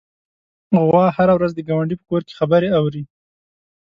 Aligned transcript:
غوا 0.85 1.05
هره 1.17 1.33
ورځ 1.35 1.51
د 1.55 1.59
ګاونډي 1.67 1.95
په 1.97 2.05
کور 2.09 2.21
کې 2.27 2.37
خبرې 2.39 2.69
اوري. 2.79 3.03